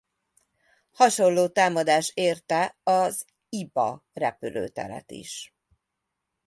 Hasonló 0.91 1.47
támadás 1.47 2.11
érte 2.13 2.77
az 2.83 3.25
Iba 3.49 4.05
repülőteret 4.13 5.11
is. 5.11 5.53